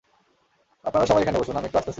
[0.85, 1.89] আপনারা সবাই এখানে বসুন, আমি একটু আসতেছি।